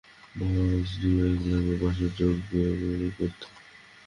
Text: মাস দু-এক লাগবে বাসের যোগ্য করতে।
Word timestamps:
মাস 0.37 0.89
দু-এক 1.01 1.39
লাগবে 1.43 1.75
বাসের 1.81 2.11
যোগ্য 2.17 2.51
করতে। 3.17 3.45